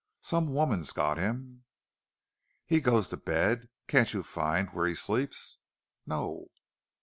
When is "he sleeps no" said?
4.87-6.47